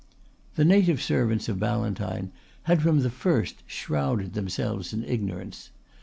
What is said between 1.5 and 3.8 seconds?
Ballantyne had from the first